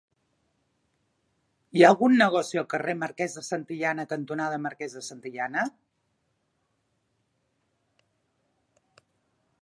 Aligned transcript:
Hi 1.79 1.83
ha 1.83 1.91
algun 1.93 2.15
negoci 2.21 2.61
al 2.61 2.65
carrer 2.71 2.95
Marquès 3.03 3.37
de 3.41 3.45
Santillana 3.49 4.07
cantonada 4.15 4.61
Marquès 4.65 4.97
de 4.99 5.05
Santillana? 5.11 5.69